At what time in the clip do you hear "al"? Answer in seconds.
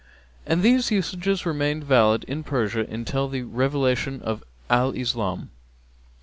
4.67-4.89